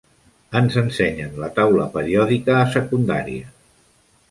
Ens 0.59 0.77
ensenyen 0.81 1.35
la 1.43 1.51
taula 1.59 1.85
periòdica 1.99 2.57
a 2.61 2.65
secundària. 2.79 3.55